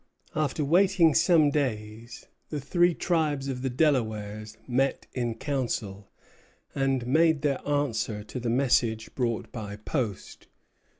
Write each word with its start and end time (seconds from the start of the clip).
After 0.33 0.65
waiting 0.65 1.13
some 1.13 1.51
days, 1.51 2.25
the 2.49 2.59
three 2.59 2.95
tribes 2.95 3.47
of 3.49 3.61
the 3.61 3.69
Delawares 3.69 4.57
met 4.67 5.05
in 5.13 5.35
council, 5.35 6.09
and 6.73 7.05
made 7.05 7.43
their 7.43 7.59
answer 7.67 8.23
to 8.23 8.39
the 8.39 8.49
message 8.49 9.13
brought 9.13 9.51
by 9.51 9.75
Post. 9.75 10.47